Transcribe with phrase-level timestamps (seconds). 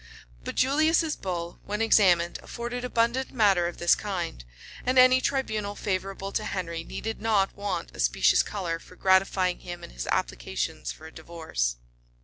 [0.43, 4.43] But Julius's bull, when examined, afforded abundant matter of this kind;
[4.83, 9.83] and any tribunal favorable to Henry needed not want a specious color for gratifying him
[9.83, 11.75] in his applications for a divorce.